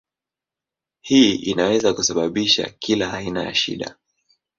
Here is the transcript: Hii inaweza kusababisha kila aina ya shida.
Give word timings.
Hii 1.01 1.35
inaweza 1.35 1.93
kusababisha 1.93 2.69
kila 2.79 3.13
aina 3.13 3.43
ya 3.43 3.53
shida. 3.55 3.97